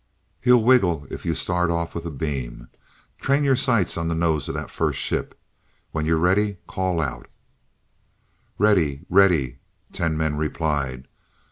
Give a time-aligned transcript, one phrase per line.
[0.41, 2.69] "He'll wiggle if you start off with the beam.
[3.19, 5.39] Train your sights on the nose of that first ship
[5.91, 7.27] when you're ready, call out."
[8.57, 9.59] "Ready ready"
[9.93, 11.07] Ten men replied.